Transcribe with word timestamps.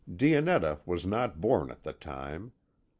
Dionetta 0.11 0.79
was 0.83 1.05
not 1.05 1.39
born 1.39 1.69
at 1.69 1.83
the 1.83 1.93
time. 1.93 2.53